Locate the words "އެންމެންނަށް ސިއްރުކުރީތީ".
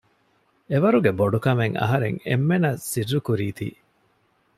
2.27-3.67